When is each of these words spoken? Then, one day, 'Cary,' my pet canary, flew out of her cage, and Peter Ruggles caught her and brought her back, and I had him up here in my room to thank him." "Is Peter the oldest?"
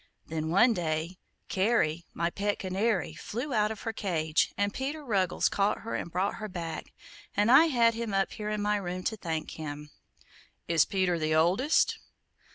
Then, 0.25 0.49
one 0.49 0.73
day, 0.73 1.19
'Cary,' 1.47 2.07
my 2.11 2.31
pet 2.31 2.57
canary, 2.57 3.13
flew 3.13 3.53
out 3.53 3.69
of 3.69 3.83
her 3.83 3.93
cage, 3.93 4.51
and 4.57 4.73
Peter 4.73 5.05
Ruggles 5.05 5.47
caught 5.47 5.81
her 5.81 5.93
and 5.93 6.11
brought 6.11 6.37
her 6.41 6.47
back, 6.47 6.91
and 7.37 7.51
I 7.51 7.65
had 7.65 7.93
him 7.93 8.11
up 8.11 8.31
here 8.31 8.49
in 8.49 8.63
my 8.63 8.77
room 8.77 9.03
to 9.03 9.15
thank 9.15 9.51
him." 9.51 9.91
"Is 10.67 10.85
Peter 10.85 11.19
the 11.19 11.35
oldest?" 11.35 11.99